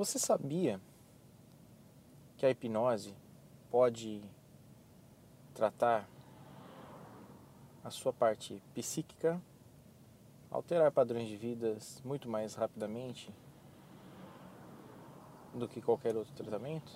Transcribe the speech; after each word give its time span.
Você 0.00 0.18
sabia 0.18 0.80
que 2.38 2.46
a 2.46 2.50
hipnose 2.50 3.14
pode 3.70 4.24
tratar 5.52 6.08
a 7.84 7.90
sua 7.90 8.10
parte 8.10 8.62
psíquica, 8.72 9.38
alterar 10.50 10.90
padrões 10.90 11.28
de 11.28 11.36
vidas 11.36 12.00
muito 12.02 12.30
mais 12.30 12.54
rapidamente 12.54 13.30
do 15.52 15.68
que 15.68 15.82
qualquer 15.82 16.16
outro 16.16 16.32
tratamento? 16.32 16.90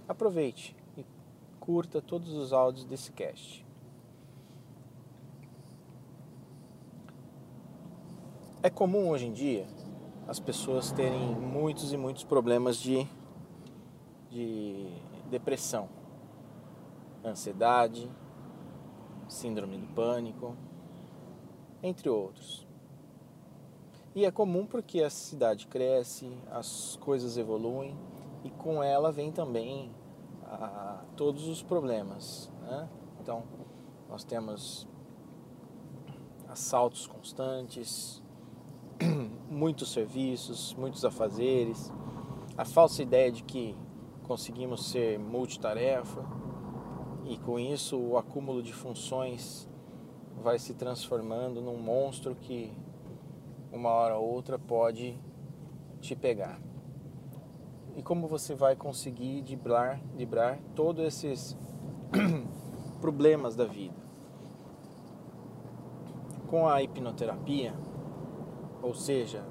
aproveite 0.08 0.76
e 0.98 1.06
curta 1.60 2.02
todos 2.02 2.34
os 2.34 2.54
áudios 2.54 2.86
desse 2.86 3.12
cast. 3.12 3.66
É 8.64 8.70
comum 8.70 9.10
hoje 9.10 9.26
em 9.26 9.34
dia 9.34 9.66
as 10.28 10.40
pessoas 10.40 10.92
terem 10.92 11.36
muitos 11.36 11.92
e 11.92 11.98
muitos 11.98 12.24
problemas 12.24 12.78
de, 12.78 13.08
de 14.30 14.88
depressão, 15.30 15.90
ansiedade, 17.26 18.08
síndrome 19.28 19.78
do 19.78 19.88
pânico, 19.88 20.56
entre 21.84 22.10
outros. 22.10 22.68
E 24.14 24.26
é 24.26 24.32
comum 24.32 24.66
porque 24.66 25.02
a 25.02 25.10
cidade 25.10 25.68
cresce, 25.68 26.30
as 26.52 26.98
coisas 26.98 27.38
evoluem 27.38 27.98
e 28.44 28.50
com 28.50 28.84
ela 28.84 29.12
vem 29.12 29.32
também 29.32 29.92
a, 30.44 31.02
todos 31.16 31.48
os 31.48 31.64
problemas. 31.64 32.52
Né? 32.62 32.90
Então, 33.22 33.44
nós 34.10 34.24
temos 34.24 34.86
assaltos 36.50 37.08
constantes, 37.08 38.22
muitos 39.50 39.94
serviços, 39.94 40.74
muitos 40.74 41.06
afazeres, 41.06 41.92
a 42.58 42.66
falsa 42.66 43.02
ideia 43.02 43.32
de 43.32 43.44
que 43.44 43.78
conseguimos 44.24 44.88
ser 44.88 45.18
multitarefa 45.18 46.26
e 47.26 47.38
com 47.38 47.58
isso 47.58 47.98
o 47.98 48.18
acúmulo 48.18 48.62
de 48.62 48.74
funções 48.74 49.70
vai 50.42 50.58
se 50.58 50.74
transformando 50.74 51.62
num 51.62 51.78
monstro 51.78 52.36
que 52.36 52.74
uma 53.72 53.90
hora 53.90 54.18
ou 54.18 54.28
outra 54.28 54.58
pode 54.60 55.18
te 56.02 56.16
pegar. 56.16 56.60
E 57.96 58.02
como 58.02 58.28
você 58.28 58.56
vai 58.56 58.76
conseguir 58.76 59.42
driblar, 59.44 60.02
driblar 60.16 60.60
todos 60.76 61.06
esses 61.06 61.58
problemas 63.00 63.56
da 63.56 63.66
vida? 63.66 64.02
Com 66.48 66.68
a 66.68 66.82
hipnoterapia, 66.82 67.74
ou 68.82 68.94
seja, 68.94 69.44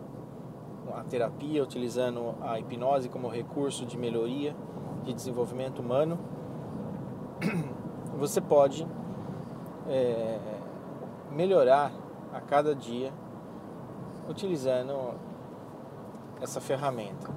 a 0.94 1.04
terapia 1.04 1.62
utilizando 1.62 2.34
a 2.40 2.58
hipnose 2.58 3.08
como 3.08 3.28
recurso 3.28 3.86
de 3.86 3.96
melhoria, 3.96 4.54
de 5.04 5.12
desenvolvimento 5.12 5.80
humano, 5.80 6.18
você 8.18 8.40
pode 8.40 8.86
é, 9.88 10.59
melhorar 11.30 11.92
a 12.32 12.40
cada 12.40 12.74
dia 12.74 13.12
utilizando 14.28 15.14
essa 16.40 16.60
ferramenta. 16.60 17.28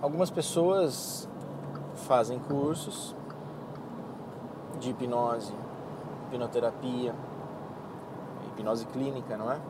Algumas 0.00 0.30
pessoas 0.30 1.28
fazem 1.94 2.38
cursos 2.38 3.14
de 4.78 4.90
hipnose, 4.90 5.52
hipnoterapia, 6.26 7.14
hipnose 8.48 8.86
clínica, 8.86 9.36
não 9.36 9.52
é? 9.52 9.60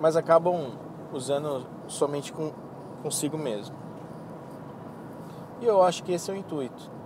Mas 0.00 0.16
acabam 0.16 0.72
usando 1.12 1.64
somente 1.86 2.32
com, 2.32 2.52
consigo 3.02 3.38
mesmo. 3.38 3.76
E 5.60 5.66
eu 5.66 5.82
acho 5.82 6.02
que 6.02 6.12
esse 6.12 6.30
é 6.30 6.34
o 6.34 6.36
intuito 6.36 6.97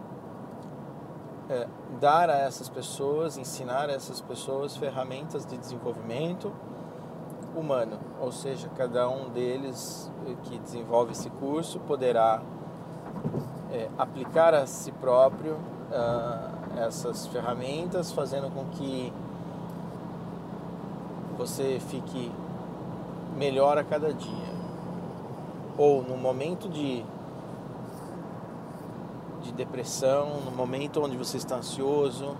é, 1.52 1.66
dar 2.00 2.30
a 2.30 2.38
essas 2.38 2.70
pessoas, 2.70 3.36
ensinar 3.36 3.90
a 3.90 3.92
essas 3.92 4.22
pessoas 4.22 4.74
ferramentas 4.74 5.44
de 5.44 5.58
desenvolvimento 5.58 6.50
humano, 7.54 7.98
ou 8.18 8.32
seja, 8.32 8.70
cada 8.70 9.06
um 9.10 9.28
deles 9.28 10.10
que 10.44 10.58
desenvolve 10.58 11.12
esse 11.12 11.28
curso 11.28 11.78
poderá 11.80 12.40
é, 13.70 13.90
aplicar 13.98 14.54
a 14.54 14.66
si 14.66 14.90
próprio 14.92 15.54
uh, 15.90 16.78
essas 16.78 17.26
ferramentas, 17.26 18.10
fazendo 18.12 18.50
com 18.50 18.64
que 18.70 19.12
você 21.36 21.78
fique 21.88 22.32
melhor 23.36 23.76
a 23.76 23.84
cada 23.84 24.14
dia. 24.14 24.52
Ou 25.76 26.02
no 26.02 26.16
momento 26.16 26.68
de 26.68 27.04
de 29.52 29.56
depressão, 29.56 30.40
no 30.44 30.50
momento 30.50 31.02
onde 31.02 31.16
você 31.16 31.36
está 31.36 31.56
ansioso, 31.56 32.34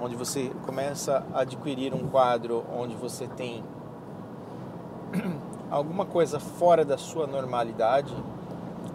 onde 0.00 0.14
você 0.14 0.52
começa 0.64 1.24
a 1.32 1.40
adquirir 1.40 1.94
um 1.94 2.06
quadro 2.08 2.64
onde 2.76 2.94
você 2.94 3.26
tem 3.26 3.64
alguma 5.70 6.04
coisa 6.04 6.38
fora 6.38 6.84
da 6.84 6.98
sua 6.98 7.26
normalidade, 7.26 8.14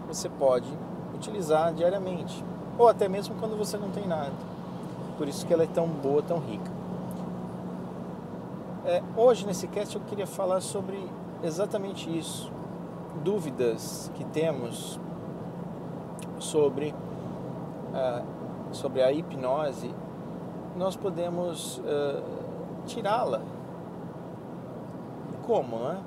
você 0.07 0.29
pode 0.29 0.67
utilizar 1.13 1.73
diariamente, 1.73 2.43
ou 2.77 2.87
até 2.87 3.09
mesmo 3.09 3.35
quando 3.35 3.57
você 3.57 3.77
não 3.77 3.89
tem 3.89 4.07
nada. 4.07 4.33
Por 5.17 5.27
isso 5.27 5.45
que 5.45 5.53
ela 5.53 5.63
é 5.63 5.67
tão 5.67 5.87
boa, 5.87 6.21
tão 6.21 6.37
rica. 6.37 6.71
É, 8.85 9.01
hoje 9.17 9.45
nesse 9.45 9.67
cast 9.67 9.95
eu 9.95 10.01
queria 10.01 10.27
falar 10.27 10.61
sobre 10.61 10.97
exatamente 11.43 12.15
isso, 12.15 12.51
dúvidas 13.23 14.11
que 14.15 14.23
temos 14.23 14.99
sobre, 16.39 16.93
uh, 17.89 18.25
sobre 18.73 19.01
a 19.01 19.11
hipnose, 19.11 19.93
nós 20.75 20.95
podemos 20.95 21.79
uh, 21.79 22.23
tirá-la. 22.85 23.41
Como, 25.45 25.77
né? 25.77 26.03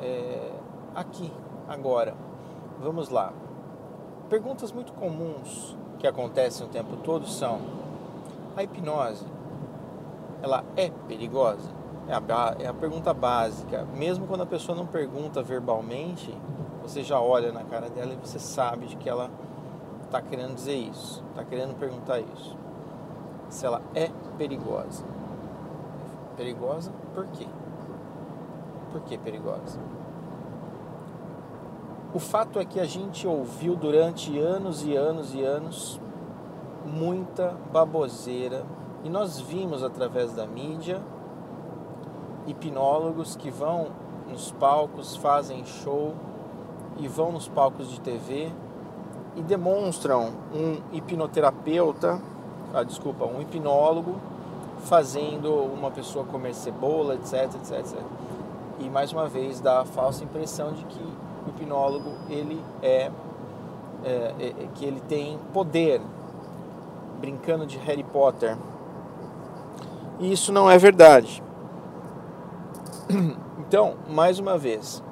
É, 0.00 0.52
aqui, 0.94 1.32
agora. 1.68 2.14
Vamos 2.80 3.08
lá. 3.08 3.32
Perguntas 4.28 4.72
muito 4.72 4.92
comuns 4.92 5.76
que 5.98 6.06
acontecem 6.06 6.66
o 6.66 6.70
tempo 6.70 6.96
todo 6.96 7.26
são: 7.26 7.60
a 8.56 8.62
hipnose, 8.62 9.26
ela 10.42 10.64
é 10.76 10.90
perigosa? 11.06 11.70
É 12.08 12.14
a, 12.14 12.56
é 12.60 12.66
a 12.66 12.74
pergunta 12.74 13.12
básica. 13.12 13.86
Mesmo 13.94 14.26
quando 14.26 14.42
a 14.42 14.46
pessoa 14.46 14.76
não 14.76 14.86
pergunta 14.86 15.42
verbalmente, 15.42 16.32
você 16.86 17.02
já 17.02 17.20
olha 17.20 17.50
na 17.50 17.64
cara 17.64 17.90
dela 17.90 18.12
e 18.12 18.16
você 18.16 18.38
sabe 18.38 18.86
de 18.86 18.96
que 18.96 19.08
ela 19.08 19.28
está 20.04 20.22
querendo 20.22 20.54
dizer 20.54 20.76
isso, 20.76 21.22
está 21.30 21.44
querendo 21.44 21.76
perguntar 21.78 22.20
isso. 22.20 22.56
Se 23.48 23.66
ela 23.66 23.82
é 23.94 24.10
perigosa. 24.38 25.04
Perigosa 26.36 26.92
por 27.12 27.26
quê? 27.26 27.46
Por 28.92 29.00
que 29.02 29.18
perigosa? 29.18 29.80
O 32.14 32.18
fato 32.18 32.58
é 32.60 32.64
que 32.64 32.78
a 32.78 32.84
gente 32.84 33.26
ouviu 33.26 33.74
durante 33.74 34.38
anos 34.38 34.84
e 34.84 34.94
anos 34.94 35.34
e 35.34 35.42
anos 35.42 36.00
muita 36.84 37.56
baboseira 37.72 38.64
e 39.02 39.10
nós 39.10 39.40
vimos 39.40 39.82
através 39.82 40.32
da 40.32 40.46
mídia 40.46 41.02
hipnólogos 42.46 43.34
que 43.34 43.50
vão 43.50 43.88
nos 44.28 44.52
palcos, 44.52 45.16
fazem 45.16 45.64
show 45.64 46.14
e 46.98 47.08
vão 47.08 47.32
nos 47.32 47.48
palcos 47.48 47.90
de 47.90 48.00
TV 48.00 48.50
e 49.36 49.42
demonstram 49.42 50.32
um 50.54 50.80
hipnoterapeuta, 50.92 52.20
ah, 52.72 52.82
desculpa, 52.82 53.24
um 53.24 53.40
hipnólogo 53.40 54.16
fazendo 54.84 55.52
uma 55.52 55.90
pessoa 55.90 56.24
comer 56.24 56.54
cebola, 56.54 57.14
etc, 57.14 57.54
etc, 57.54 57.78
etc. 57.78 57.98
E 58.78 58.88
mais 58.88 59.12
uma 59.12 59.26
vez 59.26 59.60
dá 59.60 59.80
a 59.80 59.84
falsa 59.84 60.24
impressão 60.24 60.72
de 60.72 60.84
que 60.84 61.02
o 61.02 61.48
hipnólogo 61.48 62.10
ele 62.28 62.62
é, 62.82 63.10
é, 64.04 64.34
é, 64.38 64.46
é 64.48 64.68
que 64.74 64.84
ele 64.84 65.00
tem 65.00 65.38
poder, 65.52 66.00
brincando 67.20 67.66
de 67.66 67.78
Harry 67.78 68.04
Potter. 68.04 68.56
E 70.18 70.32
isso 70.32 70.52
não 70.52 70.70
é 70.70 70.78
verdade. 70.78 71.42
Então, 73.68 73.96
mais 74.08 74.38
uma 74.38 74.56
vez, 74.56 75.02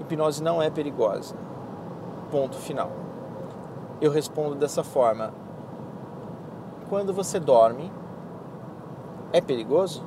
hipnose 0.00 0.42
não 0.42 0.60
é 0.60 0.70
perigosa. 0.70 1.34
Ponto 2.30 2.56
final. 2.56 2.90
Eu 4.00 4.10
respondo 4.10 4.54
dessa 4.54 4.84
forma: 4.84 5.32
quando 6.88 7.12
você 7.12 7.38
dorme, 7.38 7.90
é 9.32 9.40
perigoso? 9.40 10.02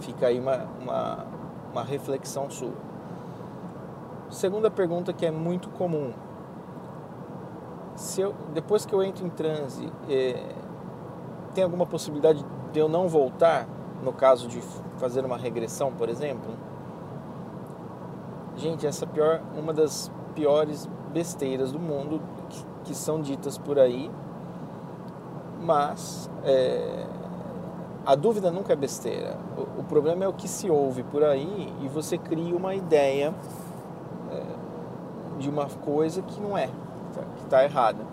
Fica 0.00 0.28
aí 0.28 0.40
uma, 0.40 0.66
uma, 0.80 1.26
uma 1.72 1.82
reflexão 1.82 2.48
sua. 2.50 2.72
Segunda 4.30 4.70
pergunta 4.70 5.12
que 5.12 5.26
é 5.26 5.30
muito 5.30 5.68
comum. 5.70 6.12
Se 7.96 8.20
eu, 8.20 8.34
depois 8.54 8.86
que 8.86 8.94
eu 8.94 9.02
entro 9.02 9.26
em 9.26 9.30
transe, 9.30 9.92
é, 10.08 10.54
tem 11.54 11.64
alguma 11.64 11.84
possibilidade 11.84 12.44
de 12.72 12.78
eu 12.78 12.88
não 12.88 13.08
voltar, 13.08 13.66
no 14.02 14.12
caso 14.12 14.48
de 14.48 14.62
fazer 14.98 15.24
uma 15.24 15.36
regressão, 15.36 15.92
por 15.92 16.08
exemplo? 16.08 16.52
Gente, 18.60 18.86
essa 18.86 19.06
pior, 19.06 19.40
uma 19.56 19.72
das 19.72 20.12
piores 20.34 20.86
besteiras 21.14 21.72
do 21.72 21.78
mundo 21.78 22.20
que, 22.50 22.64
que 22.84 22.94
são 22.94 23.18
ditas 23.22 23.56
por 23.56 23.78
aí, 23.78 24.10
mas 25.62 26.30
é, 26.44 27.06
a 28.04 28.14
dúvida 28.14 28.50
nunca 28.50 28.74
é 28.74 28.76
besteira. 28.76 29.38
O, 29.56 29.80
o, 29.80 29.84
problema 29.84 30.24
é 30.24 30.28
o 30.28 30.34
que 30.34 30.46
se 30.46 30.70
ouve 30.70 31.02
por 31.04 31.24
aí 31.24 31.72
e 31.80 31.88
você 31.88 32.18
cria 32.18 32.54
uma 32.54 32.74
ideia 32.74 33.34
é, 34.30 34.42
de 35.38 35.48
uma 35.48 35.64
coisa 35.64 36.20
que 36.20 36.38
não 36.38 36.56
é, 36.56 36.66
tá, 36.66 37.22
que 37.36 37.44
está 37.44 37.64
errada. 37.64 38.04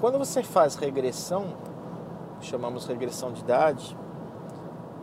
Quando 0.00 0.16
você 0.16 0.42
faz 0.42 0.76
regressão, 0.76 1.48
chamamos 2.40 2.86
regressão 2.86 3.32
de 3.32 3.42
idade, 3.42 3.94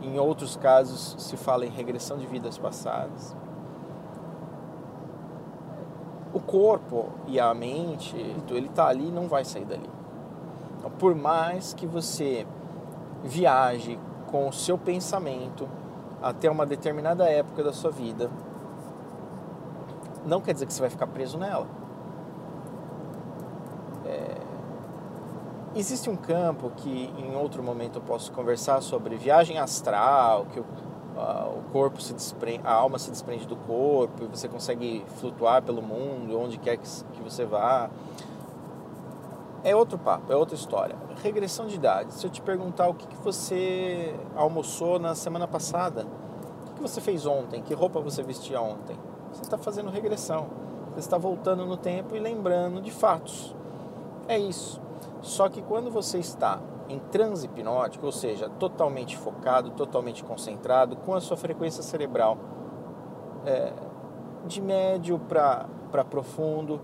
em 0.02 0.18
outros 0.18 0.56
casos 0.56 1.16
se 1.20 1.38
fala 1.38 1.68
em 1.68 1.70
regressão 1.70 2.18
de 2.18 2.26
vidas 2.26 2.58
passadas 2.58 3.40
corpo 6.48 7.10
e 7.28 7.40
a 7.40 7.54
mente, 7.54 8.16
ele 8.50 8.68
está 8.68 8.88
ali 8.88 9.08
e 9.08 9.12
não 9.12 9.28
vai 9.28 9.46
sair 9.46 9.66
dali. 9.66 9.90
Então, 10.78 10.92
por 10.92 11.16
mais 11.16 11.74
que 11.74 11.86
você 11.86 12.46
viaje 13.24 14.00
com 14.28 14.48
o 14.48 14.54
seu 14.54 14.78
pensamento 14.78 15.68
até 16.22 16.50
uma 16.50 16.66
determinada 16.66 17.30
época 17.30 17.64
da 17.64 17.74
sua 17.74 17.92
vida, 17.92 18.30
não 20.26 20.42
quer 20.42 20.54
dizer 20.54 20.66
que 20.66 20.74
você 20.74 20.82
vai 20.82 20.90
ficar 20.90 21.08
preso 21.08 21.38
nela. 21.38 21.68
É... 24.06 24.38
Existe 25.76 26.10
um 26.10 26.16
campo 26.16 26.72
que 26.78 27.14
em 27.18 27.36
outro 27.36 27.64
momento 27.64 28.00
eu 28.00 28.02
posso 28.02 28.32
conversar 28.32 28.82
sobre 28.82 29.16
viagem 29.16 29.58
astral, 29.58 30.46
que 30.52 30.60
eu 30.60 30.66
o 31.22 31.72
corpo 31.72 32.02
se 32.02 32.14
desprende, 32.14 32.62
a 32.64 32.74
alma 32.74 32.98
se 33.00 33.10
desprende 33.10 33.46
do 33.46 33.56
corpo 33.56 34.24
e 34.24 34.28
você 34.28 34.48
consegue 34.48 35.06
flutuar 35.18 35.62
pelo 35.62 35.82
mundo, 35.82 36.40
onde 36.40 36.58
quer 36.58 36.78
que, 36.78 36.88
que 37.14 37.22
você 37.22 37.46
vá. 37.46 37.90
É 39.64 39.76
outro 39.76 39.98
papo, 39.98 40.32
é 40.34 40.36
outra 40.36 40.56
história. 40.56 40.96
Regressão 41.22 41.68
de 41.68 41.76
idade. 41.76 42.14
Se 42.14 42.26
eu 42.26 42.32
te 42.32 42.42
perguntar 42.42 42.88
o 42.88 42.96
que, 42.96 43.06
que 43.06 43.18
você 43.18 44.16
almoçou 44.36 44.98
na 44.98 45.14
semana 45.14 45.48
passada, 45.48 46.06
o 46.62 46.66
que, 46.66 46.74
que 46.76 46.82
você 46.82 47.00
fez 47.00 47.26
ontem, 47.26 47.62
que 47.62 47.74
roupa 47.74 48.00
você 48.00 48.24
vestia 48.24 48.60
ontem, 48.60 48.98
você 49.32 49.42
está 49.42 49.58
fazendo 49.58 49.90
regressão. 49.90 50.48
Você 50.94 51.00
está 51.00 51.18
voltando 51.18 51.66
no 51.66 51.78
tempo 51.78 52.16
e 52.16 52.20
lembrando 52.20 52.82
de 52.82 52.92
fatos. 52.92 53.56
É 54.28 54.38
isso. 54.38 54.82
Só 55.22 55.48
que 55.48 55.62
quando 55.62 55.90
você 55.90 56.18
está 56.18 56.60
em 56.92 57.00
transe 57.00 57.46
hipnótico, 57.46 58.06
ou 58.06 58.12
seja, 58.12 58.50
totalmente 58.50 59.18
focado, 59.18 59.72
totalmente 59.72 60.24
concentrado, 60.24 60.96
com 60.98 61.14
a 61.14 61.22
sua 61.22 61.38
frequência 61.38 61.82
cerebral 61.82 62.38
é, 63.46 63.72
de 64.46 64.62
médio 64.62 65.20
para 65.20 66.04
profundo, 66.10 66.80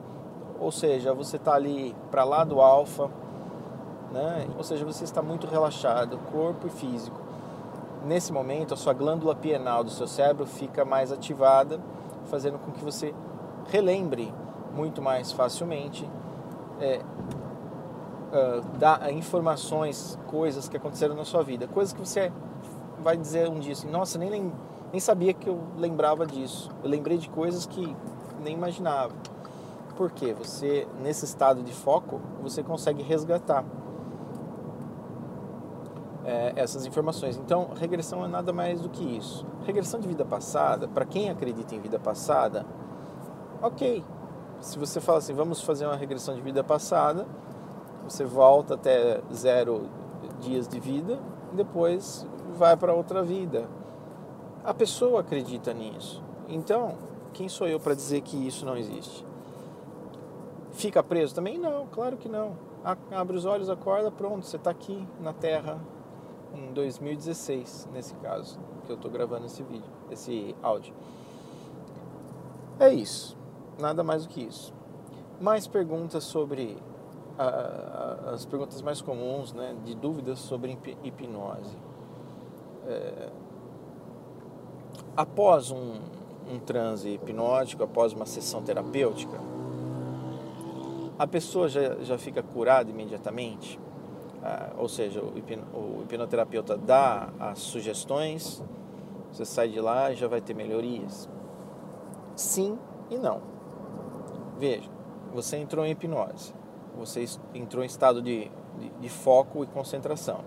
ou 0.60 0.72
seja, 0.72 1.14
você 1.14 1.36
está 1.38 1.54
ali 1.54 1.96
para 2.10 2.24
lá 2.24 2.44
do 2.44 2.62
alfa, 2.62 3.10
né? 4.12 4.48
ou 4.58 4.64
seja, 4.64 4.86
você 4.86 5.04
está 5.04 5.22
muito 5.22 5.48
relaxado, 5.48 6.18
corpo 6.32 6.68
e 6.68 6.70
físico. 6.70 7.20
Nesse 8.06 8.32
momento, 8.32 8.74
a 8.74 8.78
sua 8.78 8.94
glândula 8.94 9.36
pineal 9.36 9.84
do 9.84 9.90
seu 9.90 10.08
cérebro 10.08 10.46
fica 10.46 10.86
mais 10.86 11.12
ativada, 11.12 11.80
fazendo 12.26 12.58
com 12.58 12.72
que 12.72 12.84
você 12.84 13.14
relembre 13.68 14.34
muito 14.74 15.02
mais 15.02 15.32
facilmente 15.32 16.10
é, 16.80 17.02
uh, 18.28 18.78
dar 18.78 19.12
informações, 19.12 20.18
coisas 20.28 20.68
que 20.68 20.78
aconteceram 20.78 21.16
na 21.16 21.26
sua 21.26 21.44
vida, 21.44 21.68
coisas 21.68 21.94
que 21.94 22.00
você 22.00 22.32
vai 23.00 23.16
dizer 23.16 23.50
um 23.50 23.60
dia 23.60 23.74
assim, 23.74 23.90
nossa, 23.90 24.18
nem, 24.18 24.52
nem 24.92 25.00
sabia 25.00 25.34
que 25.34 25.48
eu 25.48 25.60
lembrava 25.78 26.26
disso. 26.26 26.70
Eu 26.84 26.90
lembrei 26.90 27.18
de 27.18 27.30
coisas 27.30 27.66
que 27.66 27.96
nem 28.44 28.54
imaginava. 28.54 29.14
Por 29.96 30.12
quê? 30.12 30.34
Você, 30.34 30.88
nesse 31.02 31.26
estado 31.26 31.64
de 31.64 31.74
foco, 31.74 32.22
você 32.42 32.62
consegue 32.62 33.02
resgatar 33.02 33.66
é, 36.24 36.54
essas 36.56 36.86
informações. 36.86 37.38
Então, 37.38 37.70
regressão 37.76 38.24
é 38.24 38.28
nada 38.28 38.52
mais 38.52 38.82
do 38.82 38.90
que 38.90 39.04
isso. 39.04 39.46
Regressão 39.66 40.00
de 40.00 40.08
vida 40.08 40.26
passada, 40.26 40.88
para 40.88 41.06
quem 41.06 41.30
acredita 41.30 41.74
em 41.74 41.80
vida 41.80 41.98
passada, 41.98 42.66
ok. 43.62 44.04
Se 44.60 44.78
você 44.78 45.00
fala 45.00 45.20
assim, 45.20 45.34
vamos 45.34 45.62
fazer 45.62 45.86
uma 45.86 45.96
regressão 45.96 46.36
de 46.36 46.42
vida 46.42 46.64
passada, 46.64 47.26
você 48.08 48.24
volta 48.24 48.76
até 48.76 49.22
zero 49.34 49.90
dias 50.40 50.68
de 50.68 50.80
vida 50.80 51.20
e 51.52 51.56
depois 51.56 52.26
vai 52.56 52.78
para 52.78 52.94
outra 52.94 53.22
vida. 53.22 53.68
A 54.64 54.74
pessoa 54.74 55.22
acredita 55.22 55.74
nisso. 55.74 56.24
Então, 56.48 56.96
quem 57.34 57.50
sou 57.50 57.68
eu 57.68 57.80
para 57.80 57.94
dizer 57.94 58.22
que 58.22 58.36
isso 58.48 58.66
não 58.66 58.78
existe? 58.78 59.26
Fica 60.72 61.04
preso 61.04 61.36
também? 61.36 61.58
Não, 61.58 61.88
claro 61.88 62.18
que 62.18 62.30
não. 62.30 62.56
Abre 63.12 63.36
os 63.36 63.46
olhos, 63.46 63.70
acorda, 63.70 64.12
pronto, 64.12 64.46
você 64.46 64.58
está 64.58 64.72
aqui 64.72 65.06
na 65.20 65.34
Terra 65.34 65.80
em 66.54 66.72
2016, 66.74 67.90
nesse 67.92 68.16
caso, 68.16 68.60
que 68.86 68.92
eu 68.92 68.96
estou 68.96 69.12
gravando 69.12 69.46
esse 69.46 69.62
vídeo, 69.64 69.90
esse 70.10 70.56
áudio. 70.62 70.94
É 72.80 72.94
isso, 72.94 73.36
nada 73.80 74.04
mais 74.04 74.26
do 74.26 74.30
que 74.30 74.42
isso. 74.42 74.74
Mais 75.42 75.68
perguntas 75.68 76.24
sobre 76.24 76.78
as 77.38 78.46
perguntas 78.46 78.82
mais 78.82 79.02
comuns, 79.02 79.54
né, 79.54 79.76
de 79.86 79.96
dúvidas 79.96 80.40
sobre 80.40 80.78
hipnose. 81.04 81.78
É, 82.88 83.30
após 85.16 85.72
um, 85.72 86.00
um 86.50 86.60
transe 86.60 87.10
hipnótico, 87.10 87.84
após 87.84 88.14
uma 88.14 88.26
sessão 88.26 88.64
terapêutica, 88.64 89.38
a 91.20 91.28
pessoa 91.28 91.70
já, 91.70 91.96
já 92.02 92.18
fica 92.18 92.42
curada 92.42 92.90
imediatamente? 92.90 93.80
Ah, 94.44 94.72
ou 94.78 94.88
seja, 94.88 95.22
o, 95.22 95.38
hipno, 95.38 95.64
o 95.74 96.04
hipnoterapeuta 96.04 96.78
dá 96.78 97.30
as 97.40 97.60
sugestões, 97.60 98.64
você 99.32 99.46
sai 99.46 99.70
de 99.70 99.80
lá 99.80 100.12
e 100.12 100.16
já 100.16 100.28
vai 100.28 100.42
ter 100.42 100.56
melhorias? 100.56 101.30
Sim 102.36 102.78
e 103.10 103.18
não. 103.18 103.42
Veja, 104.58 104.90
você 105.34 105.58
entrou 105.58 105.86
em 105.86 105.92
hipnose 105.92 106.57
você 106.98 107.26
entrou 107.54 107.84
em 107.84 107.88
estado 107.88 108.22
de, 108.22 108.52
de, 108.80 108.90
de 109.00 109.10
foco 109.10 109.64
e 109.64 109.68
concentração. 109.68 110.42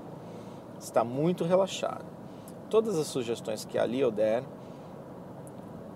Está 0.79 1.05
muito 1.05 1.45
relaxado. 1.45 2.05
Todas 2.69 2.99
as 2.99 3.07
sugestões 3.07 3.65
que 3.65 3.79
ali 3.79 4.01
eu 4.01 4.11
der 4.11 4.43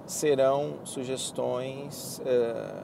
serão 0.07 0.79
sugestões 0.85 2.21
é, 2.25 2.83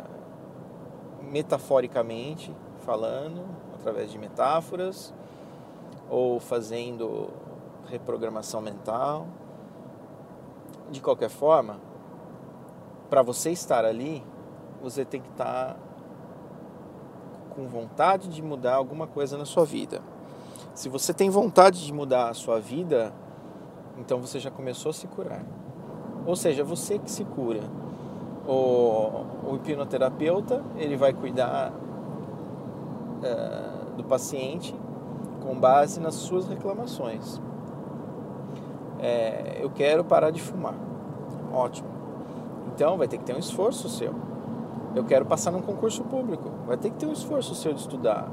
metaforicamente 1.23 2.55
falando, 2.81 3.45
através 3.75 4.11
de 4.11 4.19
metáforas, 4.19 5.13
ou 6.09 6.41
fazendo 6.41 7.31
reprogramação 7.89 8.61
mental. 8.61 9.27
De 10.91 11.01
qualquer 11.01 11.31
forma, 11.31 11.79
para 13.09 13.23
você 13.23 13.51
estar 13.51 13.85
ali, 13.85 14.25
você 14.83 15.05
tem 15.05 15.21
que 15.21 15.29
estar 15.29 15.77
com 17.61 17.69
vontade 17.69 18.29
de 18.29 18.41
mudar 18.41 18.77
alguma 18.77 19.07
coisa 19.07 19.37
na 19.37 19.45
sua 19.45 19.67
vida. 19.67 20.01
Se 20.75 20.89
você 20.89 21.13
tem 21.13 21.29
vontade 21.29 21.85
de 21.85 21.93
mudar 21.93 22.31
a 22.31 22.35
sua 22.35 22.59
vida, 22.59 23.13
então 23.99 24.19
você 24.19 24.41
já 24.41 24.51
começou 24.51 24.89
a 24.91 24.93
se 24.95 25.07
curar. 25.07 25.45
Ou 26.27 26.35
seja, 26.35 26.65
você 26.65 26.99
que 26.99 27.11
se 27.11 27.23
cura. 27.25 27.61
O, 28.49 29.51
o 29.51 29.57
hipnoterapeuta 29.57 30.65
ele 30.77 30.97
vai 30.97 31.13
cuidar 31.13 31.71
uh, 33.19 33.97
do 33.97 34.05
paciente 34.05 34.75
com 35.43 35.55
base 35.55 36.01
nas 36.01 36.15
suas 36.15 36.49
reclamações. 36.49 37.39
É, 38.99 39.59
eu 39.61 39.69
quero 39.69 40.03
parar 40.03 40.31
de 40.31 40.41
fumar. 40.41 40.75
Ótimo. 41.53 41.89
Então 42.69 42.97
vai 42.97 43.07
ter 43.07 43.19
que 43.19 43.25
ter 43.25 43.37
um 43.37 43.39
esforço 43.39 43.87
seu 43.89 44.30
eu 44.95 45.05
quero 45.05 45.25
passar 45.25 45.51
num 45.51 45.63
concurso 45.63 46.03
público. 46.05 46.51
Vai 46.67 46.77
ter 46.77 46.91
que 46.91 46.97
ter 46.97 47.07
um 47.07 47.13
esforço 47.13 47.55
seu 47.55 47.73
de 47.73 47.81
estudar. 47.81 48.29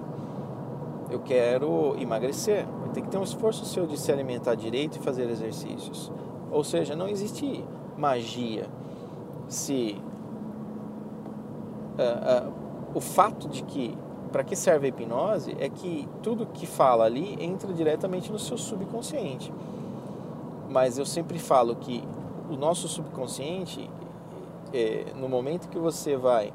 Eu 1.10 1.20
quero 1.20 1.96
emagrecer. 2.00 2.66
Vai 2.82 2.90
ter 2.90 3.02
que 3.02 3.10
ter 3.10 3.18
um 3.18 3.24
esforço 3.24 3.66
seu 3.66 3.86
de 3.86 3.98
se 3.98 4.12
alimentar 4.12 4.56
direito 4.56 4.98
e 4.98 5.00
fazer 5.00 5.30
exercícios. 5.30 6.12
Ou 6.52 6.64
seja, 6.64 6.96
não 6.96 7.08
existe 7.08 7.64
magia 7.98 8.68
se 9.48 10.02
uh, 11.98 12.48
uh, 12.48 12.54
o 12.94 13.00
fato 13.00 13.48
de 13.48 13.64
que 13.64 13.98
para 14.32 14.44
que 14.44 14.56
serve 14.56 14.88
a 14.88 14.90
hipnose 14.90 15.56
é 15.58 15.70
que 15.70 16.08
tudo 16.22 16.46
que 16.46 16.68
fala 16.68 17.06
ali 17.06 17.38
entra 17.40 17.72
diretamente 17.74 18.32
no 18.32 18.38
seu 18.38 18.58
subconsciente. 18.58 19.54
Mas 20.70 20.98
eu 20.98 21.06
sempre 21.06 21.40
falo 21.40 21.76
que 21.76 22.04
o 22.50 22.56
nosso 22.56 22.88
subconsciente, 22.88 23.90
é, 24.74 25.14
no 25.16 25.28
momento 25.28 25.70
que 25.70 25.78
você 25.78 26.16
vai 26.16 26.54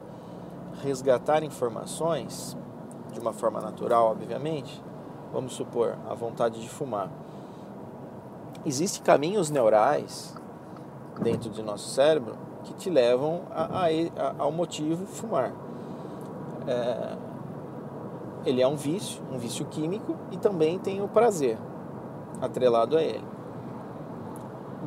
resgatar 0.83 1.43
informações, 1.43 2.57
de 3.13 3.21
uma 3.21 3.33
forma 3.33 3.61
natural, 3.61 4.07
obviamente, 4.07 4.83
vamos 5.33 5.53
supor, 5.53 5.97
a 6.09 6.15
vontade 6.15 6.61
de 6.61 6.69
fumar. 6.69 7.11
Existem 8.65 9.03
caminhos 9.03 9.51
neurais 9.51 10.35
dentro 11.21 11.51
de 11.51 11.63
nosso 11.63 11.91
cérebro 11.91 12.37
que 12.65 12.75
te 12.75 12.89
levam 12.89 13.43
a, 13.51 13.65
a, 13.65 13.87
a, 13.87 14.35
ao 14.39 14.53
motivo 14.53 15.07
fumar. 15.07 15.53
É, 16.67 17.17
ele 18.45 18.63
é 18.63 18.67
um 18.67 18.77
vício, 18.77 19.23
um 19.33 19.39
vício 19.39 19.65
químico 19.67 20.17
e 20.31 20.37
também 20.37 20.79
tem 20.79 21.03
o 21.03 21.09
prazer 21.09 21.59
atrelado 22.41 22.97
a 22.97 23.03
ele. 23.03 23.32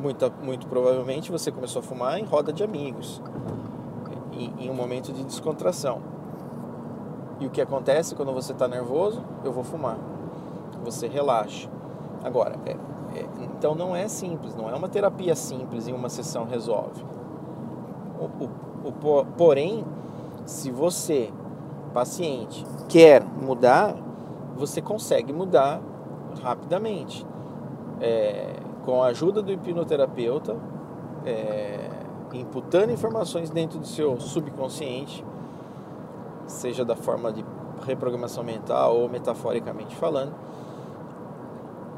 Muito, 0.06 0.32
muito 0.40 0.68
provavelmente 0.68 1.32
você 1.32 1.50
começou 1.50 1.80
a 1.80 1.82
fumar 1.82 2.16
em 2.16 2.24
roda 2.24 2.52
de 2.52 2.62
amigos, 2.62 3.20
em, 4.32 4.52
em 4.60 4.70
um 4.70 4.74
momento 4.74 5.12
de 5.12 5.24
descontração. 5.24 6.00
E 7.40 7.46
o 7.46 7.50
que 7.50 7.60
acontece 7.60 8.14
quando 8.14 8.32
você 8.32 8.52
está 8.52 8.68
nervoso? 8.68 9.20
Eu 9.42 9.50
vou 9.50 9.64
fumar. 9.64 9.98
Você 10.84 11.08
relaxa. 11.08 11.68
Agora, 12.22 12.54
é, 12.64 12.70
é, 13.18 13.26
então 13.42 13.74
não 13.74 13.96
é 13.96 14.06
simples, 14.06 14.54
não 14.54 14.70
é 14.70 14.76
uma 14.76 14.88
terapia 14.88 15.34
simples 15.34 15.88
em 15.88 15.92
uma 15.92 16.08
sessão 16.08 16.44
resolve. 16.44 17.04
O, 18.20 18.44
o, 18.44 18.88
o, 18.88 19.26
porém, 19.36 19.84
se 20.44 20.70
você, 20.70 21.32
paciente, 21.92 22.64
quer 22.88 23.24
mudar, 23.24 23.96
você 24.56 24.80
consegue 24.80 25.32
mudar 25.32 25.80
rapidamente. 26.44 27.26
É, 28.00 28.65
com 28.86 29.02
a 29.02 29.08
ajuda 29.08 29.42
do 29.42 29.52
hipnoterapeuta, 29.52 30.56
é, 31.26 31.90
imputando 32.32 32.92
informações 32.92 33.50
dentro 33.50 33.80
do 33.80 33.86
seu 33.86 34.18
subconsciente, 34.20 35.24
seja 36.46 36.84
da 36.84 36.94
forma 36.94 37.32
de 37.32 37.44
reprogramação 37.84 38.44
mental 38.44 38.96
ou 38.96 39.08
metaforicamente 39.08 39.94
falando, 39.96 40.32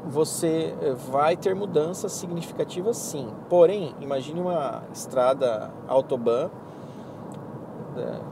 você 0.07 0.75
eh, 0.81 0.93
vai 1.11 1.37
ter 1.37 1.53
mudanças 1.53 2.11
significativas 2.13 2.97
sim. 2.97 3.29
Porém, 3.47 3.93
imagine 4.01 4.41
uma 4.41 4.81
estrada 4.91 5.71
autobahn, 5.87 6.49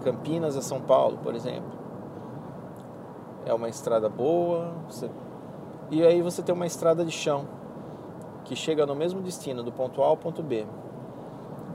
Campinas 0.04 0.56
a 0.56 0.62
São 0.62 0.82
Paulo, 0.82 1.20
por 1.22 1.36
exemplo. 1.36 1.78
É 3.46 3.54
uma 3.54 3.70
estrada 3.70 4.10
boa, 4.10 4.72
você... 4.90 5.10
e 5.92 6.04
aí 6.04 6.22
você 6.22 6.42
tem 6.42 6.56
uma 6.56 6.66
estrada 6.66 7.06
de 7.06 7.12
chão 7.12 7.46
que 8.48 8.56
chega 8.56 8.86
no 8.86 8.96
mesmo 8.96 9.22
destino, 9.22 9.62
do 9.62 9.72
ponto 9.72 10.02
A 10.02 10.08
ao 10.08 10.18
ponto 10.18 10.42
B. 10.42 10.66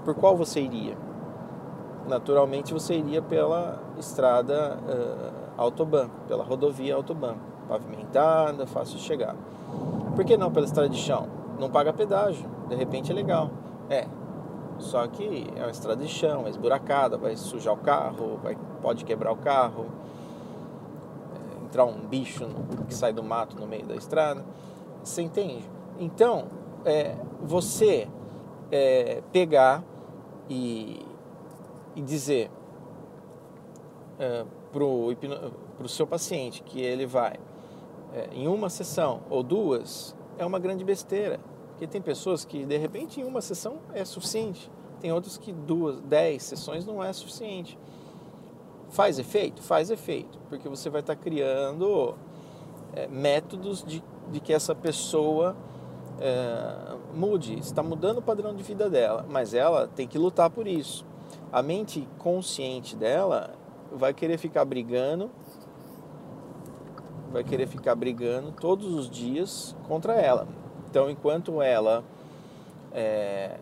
Por 0.04 0.14
qual 0.16 0.36
você 0.36 0.60
iria? 0.60 0.96
naturalmente 2.06 2.72
você 2.72 2.94
iria 2.94 3.22
pela 3.22 3.80
estrada 3.98 4.78
uh, 4.78 5.32
autobahn, 5.56 6.08
pela 6.26 6.44
rodovia 6.44 6.94
autobahn, 6.94 7.36
pavimentada, 7.68 8.66
fácil 8.66 8.96
de 8.96 9.02
chegar. 9.02 9.36
Por 10.14 10.24
que 10.24 10.36
não 10.36 10.50
pela 10.50 10.66
estrada 10.66 10.88
de 10.88 10.98
chão? 10.98 11.28
Não 11.58 11.70
paga 11.70 11.92
pedágio, 11.92 12.48
de 12.68 12.74
repente 12.74 13.10
é 13.10 13.14
legal. 13.14 13.50
É, 13.88 14.06
só 14.78 15.06
que 15.06 15.46
é 15.56 15.60
uma 15.60 15.70
estrada 15.70 16.02
de 16.02 16.08
chão, 16.08 16.46
é 16.46 16.50
esburacada, 16.50 17.16
vai 17.16 17.36
sujar 17.36 17.74
o 17.74 17.78
carro, 17.78 18.38
vai, 18.42 18.56
pode 18.80 19.04
quebrar 19.04 19.32
o 19.32 19.36
carro, 19.36 19.86
é, 21.34 21.64
entrar 21.64 21.84
um 21.84 22.00
bicho 22.00 22.46
no, 22.46 22.84
que 22.84 22.94
sai 22.94 23.12
do 23.12 23.22
mato 23.22 23.58
no 23.58 23.66
meio 23.66 23.86
da 23.86 23.94
estrada. 23.94 24.44
Você 25.04 25.22
entende? 25.22 25.68
Então, 25.98 26.46
é, 26.84 27.16
você 27.42 28.08
é, 28.70 29.22
pegar 29.32 29.84
e 30.48 31.04
e 31.94 32.00
dizer 32.00 32.50
é, 34.18 34.44
para 34.72 34.84
o 34.84 35.88
seu 35.88 36.06
paciente 36.06 36.62
que 36.62 36.80
ele 36.80 37.06
vai 37.06 37.38
é, 38.14 38.28
em 38.32 38.48
uma 38.48 38.70
sessão 38.70 39.20
ou 39.28 39.42
duas 39.42 40.16
é 40.38 40.46
uma 40.46 40.58
grande 40.58 40.84
besteira. 40.84 41.38
Porque 41.70 41.86
tem 41.86 42.00
pessoas 42.00 42.44
que 42.44 42.64
de 42.64 42.76
repente 42.76 43.20
em 43.20 43.24
uma 43.24 43.40
sessão 43.40 43.78
é 43.92 44.04
suficiente, 44.04 44.70
tem 45.00 45.12
outras 45.12 45.36
que 45.36 45.52
duas, 45.52 46.00
dez 46.00 46.42
sessões 46.44 46.86
não 46.86 47.02
é 47.02 47.12
suficiente. 47.12 47.78
Faz 48.88 49.18
efeito? 49.18 49.62
Faz 49.62 49.90
efeito, 49.90 50.38
porque 50.48 50.68
você 50.68 50.90
vai 50.90 51.00
estar 51.00 51.16
tá 51.16 51.20
criando 51.20 52.14
é, 52.94 53.06
métodos 53.08 53.82
de, 53.82 54.02
de 54.30 54.40
que 54.40 54.52
essa 54.52 54.74
pessoa 54.74 55.56
é, 56.20 56.96
mude, 57.14 57.58
está 57.58 57.82
mudando 57.82 58.18
o 58.18 58.22
padrão 58.22 58.54
de 58.54 58.62
vida 58.62 58.88
dela, 58.88 59.24
mas 59.28 59.54
ela 59.54 59.88
tem 59.88 60.06
que 60.06 60.18
lutar 60.18 60.50
por 60.50 60.66
isso 60.66 61.04
a 61.52 61.62
mente 61.62 62.08
consciente 62.18 62.96
dela 62.96 63.54
vai 63.92 64.14
querer 64.14 64.38
ficar 64.38 64.64
brigando, 64.64 65.30
vai 67.30 67.44
querer 67.44 67.66
ficar 67.66 67.94
brigando 67.94 68.52
todos 68.52 68.94
os 68.94 69.10
dias 69.10 69.76
contra 69.86 70.14
ela. 70.14 70.48
Então, 70.88 71.10
enquanto 71.10 71.60
ela 71.60 72.02
é, 72.90 73.58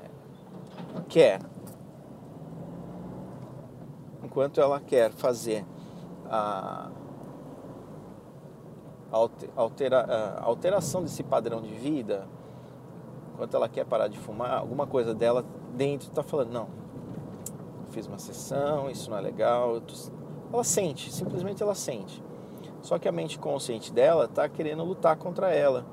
quer, 1.08 1.40
enquanto 4.22 4.60
ela 4.60 4.80
quer 4.80 5.10
fazer 5.10 5.64
a, 6.26 6.90
altera, 9.56 10.00
a 10.00 10.44
alteração 10.44 11.02
desse 11.02 11.24
padrão 11.24 11.60
de 11.60 11.74
vida, 11.74 12.28
enquanto 13.40 13.54
ela 13.54 13.70
quer 13.70 13.86
parar 13.86 14.08
de 14.08 14.18
fumar, 14.18 14.58
alguma 14.58 14.86
coisa 14.86 15.14
dela 15.14 15.42
dentro 15.74 16.08
está 16.08 16.22
falando, 16.22 16.52
não, 16.52 16.68
fiz 17.88 18.06
uma 18.06 18.18
sessão, 18.18 18.90
isso 18.90 19.08
não 19.08 19.16
é 19.16 19.20
legal. 19.22 19.80
Ela 20.52 20.62
sente, 20.62 21.10
simplesmente 21.10 21.62
ela 21.62 21.74
sente. 21.74 22.22
Só 22.82 22.98
que 22.98 23.08
a 23.08 23.12
mente 23.12 23.38
consciente 23.38 23.90
dela 23.90 24.26
está 24.26 24.46
querendo 24.46 24.84
lutar 24.84 25.16
contra 25.16 25.50
ela. 25.50 25.86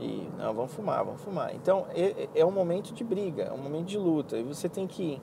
E, 0.00 0.28
não, 0.36 0.52
vamos 0.52 0.72
fumar, 0.72 1.04
vamos 1.04 1.20
fumar. 1.20 1.54
Então, 1.54 1.86
é, 1.94 2.28
é 2.34 2.44
um 2.44 2.50
momento 2.50 2.92
de 2.92 3.04
briga, 3.04 3.44
é 3.44 3.52
um 3.52 3.58
momento 3.58 3.86
de 3.86 3.96
luta. 3.96 4.36
E 4.36 4.42
você 4.42 4.68
tem 4.68 4.88
que, 4.88 5.22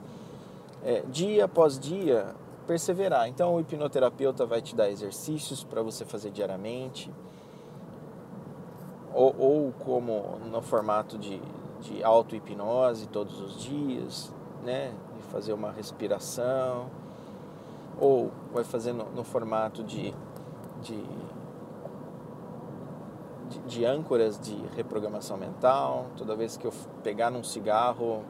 é, 0.82 1.02
dia 1.08 1.44
após 1.44 1.78
dia, 1.78 2.34
perseverar. 2.66 3.28
Então, 3.28 3.54
o 3.54 3.60
hipnoterapeuta 3.60 4.46
vai 4.46 4.62
te 4.62 4.74
dar 4.74 4.90
exercícios 4.90 5.62
para 5.62 5.82
você 5.82 6.06
fazer 6.06 6.30
diariamente. 6.30 7.10
Ou, 9.14 9.34
ou 9.38 9.72
como 9.84 10.38
no 10.50 10.60
formato 10.60 11.16
de, 11.16 11.40
de 11.80 12.02
auto-hipnose 12.02 13.06
todos 13.06 13.40
os 13.40 13.62
dias, 13.62 14.32
né? 14.62 14.92
fazer 15.34 15.52
uma 15.52 15.72
respiração, 15.72 16.86
ou 18.00 18.30
vai 18.52 18.62
fazer 18.62 18.92
no, 18.92 19.04
no 19.10 19.24
formato 19.24 19.82
de, 19.82 20.14
de, 20.80 21.04
de, 23.48 23.58
de, 23.66 23.84
âncoras 23.84 24.38
de 24.38 24.54
reprogramação 24.76 25.36
mental. 25.36 26.06
Toda 26.16 26.36
vez 26.36 26.56
que 26.56 26.66
eu 26.66 26.72
pegar 27.02 27.32
num 27.32 27.42
cigarro, 27.42 28.22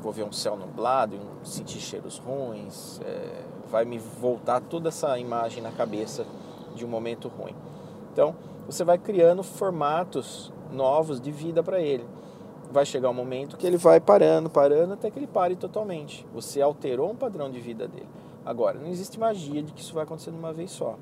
vou 0.00 0.12
ver 0.12 0.24
um 0.24 0.32
céu 0.32 0.56
nublado 0.56 1.18
sentir 1.44 1.78
cheiros 1.78 2.18
ruins, 2.18 3.00
é, 3.04 3.44
vai 3.70 3.84
me 3.84 3.98
voltar 3.98 4.60
toda 4.60 4.88
essa 4.88 5.16
imagem 5.18 5.62
na 5.62 5.70
cabeça 5.70 6.26
de 6.74 6.84
um 6.84 6.88
momento 6.88 7.28
ruim. 7.28 7.54
Então, 8.12 8.34
você 8.66 8.84
vai 8.84 8.98
criando 8.98 9.42
formatos 9.42 10.52
novos 10.72 11.20
de 11.20 11.30
vida 11.30 11.62
para 11.62 11.80
ele 11.80 12.04
vai 12.70 12.84
chegar 12.84 13.10
um 13.10 13.14
momento 13.14 13.56
que 13.56 13.66
ele 13.66 13.76
vai 13.76 14.00
parando, 14.00 14.50
parando, 14.50 14.94
até 14.94 15.10
que 15.10 15.18
ele 15.18 15.26
pare 15.26 15.56
totalmente. 15.56 16.26
Você 16.32 16.60
alterou 16.60 17.10
um 17.10 17.16
padrão 17.16 17.50
de 17.50 17.60
vida 17.60 17.86
dele. 17.86 18.08
Agora, 18.44 18.78
não 18.78 18.88
existe 18.88 19.18
magia 19.18 19.62
de 19.62 19.72
que 19.72 19.80
isso 19.80 19.94
vai 19.94 20.04
acontecer 20.04 20.30
de 20.30 20.36
uma 20.36 20.52
vez 20.52 20.70
só. 20.70 20.96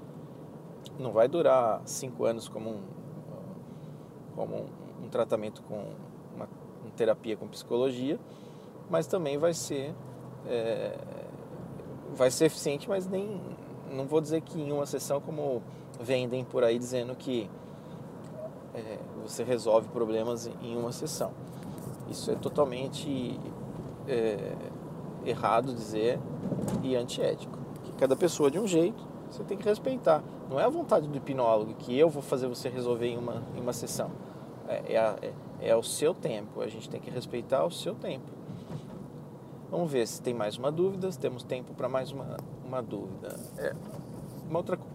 Não 0.99 1.13
vai 1.13 1.29
durar 1.29 1.83
cinco 1.85 2.25
anos 2.25 2.49
como 2.49 2.71
um, 2.71 2.81
como 4.35 4.57
um, 4.57 5.05
um 5.05 5.09
tratamento 5.09 5.63
com 5.63 5.75
uma, 6.35 6.49
uma, 6.85 6.91
terapia 6.97 7.37
com 7.37 7.49
psicologia, 7.49 8.19
mas 8.89 9.07
também 9.07 9.37
vai 9.37 9.53
ser 9.53 9.95
é, 10.47 10.97
vai 12.15 12.31
ser 12.31 12.47
eficiente, 12.47 12.89
mas 12.89 13.07
nem 13.07 13.41
não 13.91 14.07
vou 14.07 14.21
dizer 14.21 14.41
que 14.43 14.61
em 14.61 14.71
uma 14.71 14.87
sessão 14.87 15.21
como 15.21 15.63
vendem 16.01 16.45
por 16.45 16.65
aí 16.65 16.79
dizendo 16.79 17.15
que 17.15 17.51
é, 18.75 18.99
você 19.23 19.45
resolve 19.45 19.89
problemas 19.89 20.51
em 20.63 20.77
uma 20.77 20.93
sessão. 20.93 21.33
Isso 22.11 22.31
é 22.31 22.35
totalmente 22.35 23.39
é, 24.07 24.55
errado 25.25 25.73
dizer 25.73 26.19
e 26.83 26.97
antiético. 26.97 27.59
Que 27.85 27.93
cada 27.93 28.17
pessoa 28.17 28.51
de 28.51 28.59
um 28.59 28.67
jeito, 28.67 29.07
você 29.31 29.43
tem 29.45 29.57
que 29.57 29.65
respeitar. 29.65 30.23
Não 30.51 30.61
é 30.61 30.65
a 30.65 30.69
vontade 30.69 31.09
do 31.09 31.17
hipnólogo 31.17 31.75
que 31.75 31.97
eu 31.99 32.09
vou 32.09 32.23
fazer 32.23 32.47
você 32.47 32.69
resolver 32.69 33.07
em 33.07 33.17
uma, 33.17 33.43
em 33.57 33.61
uma 33.61 33.73
sessão. 33.73 34.11
É, 34.69 34.95
é, 34.95 34.99
a, 34.99 35.17
é, 35.23 35.33
é 35.71 35.77
o 35.77 35.83
seu 35.83 36.15
tempo, 36.15 36.61
a 36.61 36.69
gente 36.69 36.89
tem 36.89 37.01
que 37.01 37.11
respeitar 37.11 37.65
o 37.65 37.71
seu 37.71 37.95
tempo. 37.95 38.31
Vamos 39.71 39.91
ver 39.91 40.07
se 40.07 40.23
tem 40.23 40.33
mais 40.33 40.57
uma 40.57 40.71
dúvida, 40.71 41.11
se 41.11 41.19
temos 41.19 41.43
tempo 41.43 41.75
para 41.75 41.89
mais 41.89 42.13
uma, 42.13 42.37
uma 42.65 42.83
dúvida. 42.83 43.35
É, 43.59 43.75
uma 44.49 44.59
outra 44.59 44.77
coisa 44.77 44.94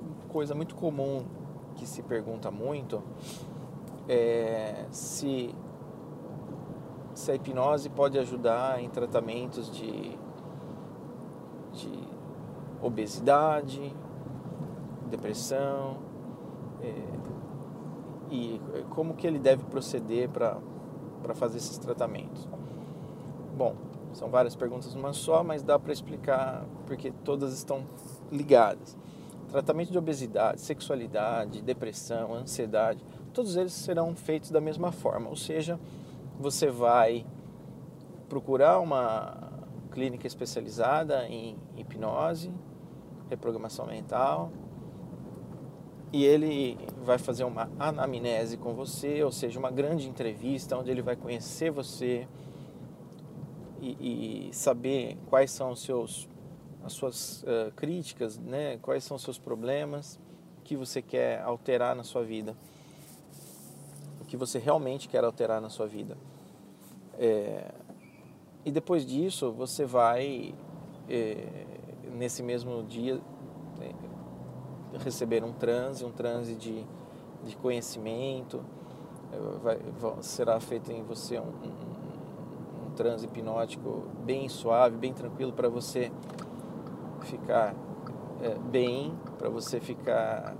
muito 0.55 0.75
comum 0.75 1.25
que 1.75 1.85
se 1.85 2.01
pergunta 2.03 2.51
muito 2.51 3.01
é 4.07 4.85
se 4.91 5.53
se 7.13 7.31
a 7.31 7.35
hipnose 7.35 7.89
pode 7.89 8.17
ajudar 8.17 8.81
em 8.81 8.89
tratamentos 8.89 9.69
de, 9.69 10.17
de 11.73 12.07
obesidade, 12.81 13.93
depressão, 15.09 15.97
é, 16.81 16.93
e 18.31 18.61
como 18.91 19.15
que 19.15 19.27
ele 19.27 19.37
deve 19.37 19.65
proceder 19.65 20.29
para 20.29 21.35
fazer 21.35 21.57
esses 21.57 21.77
tratamentos. 21.77 22.47
Bom, 23.57 23.75
são 24.13 24.29
várias 24.29 24.55
perguntas 24.55 24.93
numa 24.95 25.11
só, 25.11 25.43
mas 25.43 25.61
dá 25.61 25.77
para 25.77 25.91
explicar 25.91 26.65
porque 26.85 27.11
todas 27.23 27.53
estão 27.53 27.83
ligadas. 28.31 28.97
Tratamento 29.49 29.91
de 29.91 29.97
obesidade, 29.97 30.61
sexualidade, 30.61 31.61
depressão, 31.61 32.35
ansiedade, 32.35 33.03
todos 33.33 33.55
eles 33.55 33.73
serão 33.73 34.15
feitos 34.15 34.51
da 34.51 34.61
mesma 34.61 34.91
forma, 34.91 35.27
ou 35.27 35.35
seja, 35.35 35.79
você 36.39 36.69
vai 36.69 37.25
procurar 38.29 38.79
uma 38.79 39.49
clínica 39.91 40.27
especializada 40.27 41.27
em 41.27 41.57
hipnose, 41.75 42.51
reprogramação 43.27 43.87
mental, 43.87 44.51
e 46.13 46.23
ele 46.23 46.77
vai 47.03 47.17
fazer 47.17 47.43
uma 47.43 47.69
anamnese 47.79 48.55
com 48.55 48.73
você, 48.73 49.23
ou 49.23 49.31
seja, 49.31 49.59
uma 49.59 49.71
grande 49.71 50.07
entrevista 50.07 50.77
onde 50.77 50.91
ele 50.91 51.01
vai 51.01 51.15
conhecer 51.15 51.71
você 51.71 52.27
e, 53.81 54.47
e 54.49 54.53
saber 54.53 55.17
quais 55.27 55.51
são 55.51 55.71
os 55.71 55.81
seus 55.81 56.27
as 56.89 56.93
suas 56.93 57.43
uh, 57.43 57.71
críticas, 57.75 58.37
né? 58.37 58.77
Quais 58.81 59.03
são 59.03 59.15
os 59.15 59.23
seus 59.23 59.37
problemas, 59.37 60.19
o 60.59 60.61
que 60.63 60.75
você 60.75 61.01
quer 61.01 61.41
alterar 61.41 61.95
na 61.95 62.03
sua 62.03 62.23
vida, 62.23 62.57
o 64.19 64.25
que 64.25 64.35
você 64.35 64.57
realmente 64.57 65.07
quer 65.07 65.23
alterar 65.23 65.61
na 65.61 65.69
sua 65.69 65.87
vida. 65.87 66.17
É, 67.17 67.71
e 68.65 68.71
depois 68.71 69.05
disso, 69.05 69.51
você 69.51 69.85
vai 69.85 70.53
é, 71.07 71.65
nesse 72.11 72.41
mesmo 72.41 72.83
dia 72.83 73.21
é, 73.81 74.97
receber 74.99 75.43
um 75.43 75.53
transe, 75.53 76.03
um 76.03 76.11
transe 76.11 76.55
de, 76.55 76.83
de 77.45 77.55
conhecimento. 77.57 78.61
É, 79.31 79.37
vai, 79.61 79.79
será 80.21 80.59
feito 80.59 80.91
em 80.91 81.03
você 81.03 81.39
um, 81.39 81.43
um, 81.43 82.87
um 82.87 82.91
transe 82.95 83.25
hipnótico 83.25 84.07
bem 84.25 84.49
suave, 84.49 84.97
bem 84.97 85.13
tranquilo 85.13 85.53
para 85.53 85.69
você 85.69 86.11
ficar 87.25 87.75
é, 88.41 88.55
bem, 88.55 89.17
para 89.37 89.49
você 89.49 89.79
ficar 89.79 90.55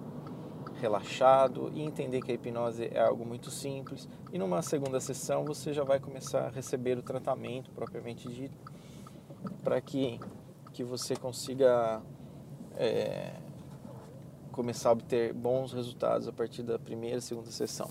relaxado 0.79 1.71
e 1.73 1.81
entender 1.81 2.21
que 2.21 2.31
a 2.31 2.35
hipnose 2.35 2.85
é 2.85 2.99
algo 2.99 3.25
muito 3.25 3.51
simples. 3.51 4.07
E 4.31 4.37
numa 4.39 4.61
segunda 4.61 4.99
sessão 4.99 5.45
você 5.45 5.73
já 5.73 5.83
vai 5.83 5.99
começar 5.99 6.47
a 6.47 6.49
receber 6.49 6.97
o 6.97 7.03
tratamento 7.03 7.69
propriamente 7.71 8.27
dito, 8.29 8.57
para 9.63 9.79
que, 9.81 10.19
que 10.73 10.83
você 10.83 11.15
consiga 11.15 12.01
é, 12.75 13.33
começar 14.51 14.89
a 14.89 14.91
obter 14.93 15.33
bons 15.33 15.73
resultados 15.73 16.27
a 16.27 16.31
partir 16.31 16.63
da 16.63 16.79
primeira 16.79 17.17
e 17.17 17.21
segunda 17.21 17.51
sessão. 17.51 17.89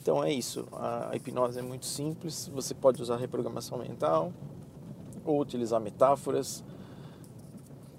Então 0.00 0.22
é 0.22 0.30
isso, 0.30 0.68
a 0.72 1.16
hipnose 1.16 1.58
é 1.58 1.62
muito 1.62 1.86
simples, 1.86 2.46
você 2.48 2.74
pode 2.74 3.00
usar 3.00 3.16
reprogramação 3.16 3.78
mental 3.78 4.32
ou 5.24 5.40
utilizar 5.40 5.80
metáforas 5.80 6.62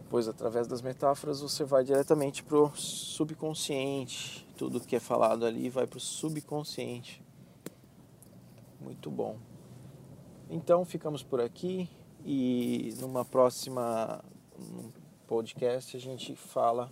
pois 0.09 0.27
através 0.27 0.67
das 0.67 0.81
metáforas 0.81 1.41
você 1.41 1.63
vai 1.63 1.83
diretamente 1.83 2.43
para 2.43 2.57
o 2.57 2.75
subconsciente. 2.75 4.47
Tudo 4.57 4.79
que 4.79 4.95
é 4.95 4.99
falado 4.99 5.45
ali 5.45 5.69
vai 5.69 5.85
para 5.87 5.97
o 5.97 6.01
subconsciente. 6.01 7.23
Muito 8.79 9.09
bom. 9.09 9.37
Então 10.49 10.85
ficamos 10.85 11.23
por 11.23 11.41
aqui 11.41 11.89
e 12.23 12.93
numa 12.99 13.25
próxima 13.25 14.23
podcast 15.27 15.97
a 15.97 15.99
gente 15.99 16.35
fala 16.35 16.91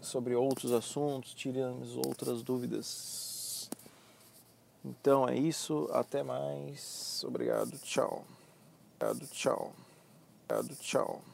sobre 0.00 0.34
outros 0.34 0.72
assuntos, 0.72 1.34
tiramos 1.34 1.96
outras 1.96 2.42
dúvidas. 2.42 3.68
Então 4.84 5.28
é 5.28 5.36
isso, 5.36 5.88
até 5.92 6.22
mais. 6.22 7.22
Obrigado, 7.26 7.76
tchau. 7.78 8.24
Obrigado, 8.96 9.26
tchau. 9.28 9.72
Obrigado, 10.48 10.76
tchau. 10.76 11.28